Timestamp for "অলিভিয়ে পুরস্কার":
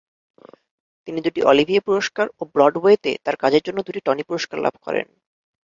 1.43-2.25